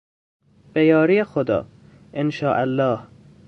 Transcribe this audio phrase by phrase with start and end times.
[0.73, 1.65] به یاری خدا،
[2.13, 2.99] انشاالله